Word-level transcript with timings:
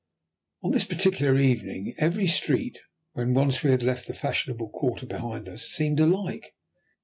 On 0.63 0.71
this 0.71 0.83
particular 0.83 1.37
evening 1.37 1.93
every 1.99 2.25
street, 2.25 2.79
when 3.13 3.35
once 3.35 3.61
we 3.61 3.69
had 3.69 3.83
left 3.83 4.07
the 4.07 4.15
fashionable 4.15 4.69
quarter 4.69 5.05
behind 5.05 5.47
us, 5.47 5.67
seemed 5.67 5.99
alike. 5.99 6.55